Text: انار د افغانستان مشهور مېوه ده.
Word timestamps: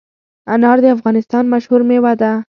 انار 0.53 0.77
د 0.83 0.85
افغانستان 0.95 1.43
مشهور 1.53 1.81
مېوه 1.89 2.13
ده. 2.21 2.31